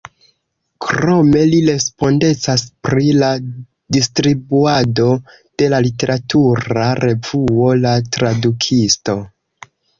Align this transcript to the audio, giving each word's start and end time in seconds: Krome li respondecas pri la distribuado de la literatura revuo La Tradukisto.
Krome 0.85 1.41
li 1.51 1.59
respondecas 1.65 2.63
pri 2.87 3.11
la 3.25 3.29
distribuado 3.97 5.07
de 5.35 5.69
la 5.77 5.85
literatura 5.89 6.91
revuo 7.07 7.71
La 7.87 7.95
Tradukisto. 8.19 9.21